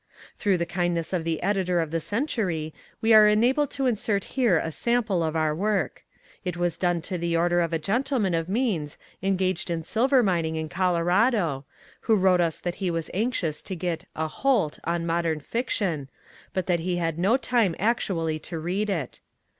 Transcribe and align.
Through 0.35 0.57
the 0.57 0.65
kindness 0.65 1.13
of 1.13 1.23
the 1.23 1.43
Editor 1.43 1.79
of 1.79 1.91
the 1.91 1.99
Century 1.99 2.73
we 3.01 3.13
are 3.13 3.27
enabled 3.27 3.69
to 3.73 3.85
insert 3.85 4.23
here 4.33 4.57
a 4.57 4.71
sample 4.71 5.21
of 5.21 5.35
our 5.35 5.53
work. 5.53 6.03
It 6.43 6.57
was 6.57 6.75
done 6.75 7.03
to 7.03 7.19
the 7.19 7.37
order 7.37 7.61
of 7.61 7.71
a 7.71 7.77
gentleman 7.77 8.33
of 8.33 8.49
means 8.49 8.97
engaged 9.21 9.69
in 9.69 9.83
silver 9.83 10.23
mining 10.23 10.55
in 10.55 10.69
Colorado, 10.69 11.65
who 11.99 12.15
wrote 12.15 12.41
us 12.41 12.57
that 12.61 12.73
he 12.81 12.89
was 12.89 13.11
anxious 13.13 13.61
to 13.61 13.75
get 13.75 14.05
"a 14.15 14.27
holt" 14.27 14.79
on 14.85 15.05
modern 15.05 15.39
fiction, 15.39 16.09
but 16.51 16.65
that 16.65 16.79
he 16.79 16.95
had 16.97 17.19
no 17.19 17.37
time 17.37 17.75
actually 17.77 18.39
to 18.39 18.57
read 18.57 18.89
it. 18.89 19.21